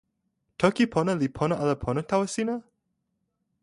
toki 0.61 0.83
pona 0.95 1.13
li 1.21 1.27
pona 1.37 1.55
ala 1.63 1.75
pona 1.83 2.01
tawa 2.09 2.25
sina? 2.35 2.55